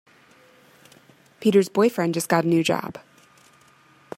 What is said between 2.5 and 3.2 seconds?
job.